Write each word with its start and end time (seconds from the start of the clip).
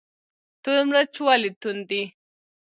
تور 0.63 0.79
مرچ 0.91 1.13
ولې 1.25 1.51
توند 1.61 1.83
دي؟ 1.89 2.03